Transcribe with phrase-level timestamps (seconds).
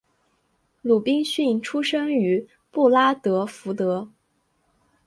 [0.81, 4.09] 鲁宾逊出生于布拉德福德。